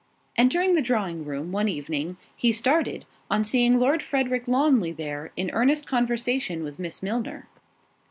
[0.35, 5.51] Entering the drawing room, one evening, he started, on seeing Lord Frederick Lawnly there, in
[5.53, 7.47] earnest conversation with Miss Milner.